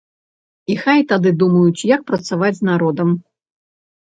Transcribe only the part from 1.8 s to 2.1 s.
як